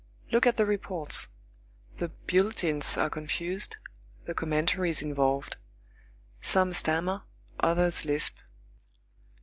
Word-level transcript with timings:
Look 0.31 0.47
at 0.47 0.57
the 0.57 0.65
reports. 0.65 1.27
The 1.99 2.09
bulletins 2.09 2.97
are 2.97 3.07
confused, 3.07 3.77
the 4.25 4.33
commentaries 4.33 5.03
involved. 5.03 5.57
Some 6.41 6.73
stammer, 6.73 7.21
others 7.59 8.03
lisp. 8.03 8.35